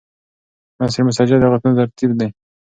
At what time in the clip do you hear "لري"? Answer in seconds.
2.17-2.27